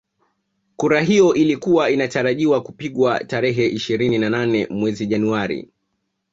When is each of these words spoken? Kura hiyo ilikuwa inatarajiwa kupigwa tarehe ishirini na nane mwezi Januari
Kura 0.75 1.01
hiyo 1.01 1.33
ilikuwa 1.35 1.89
inatarajiwa 1.91 2.61
kupigwa 2.63 3.23
tarehe 3.23 3.67
ishirini 3.67 4.17
na 4.17 4.29
nane 4.29 4.67
mwezi 4.71 5.07
Januari 5.07 5.71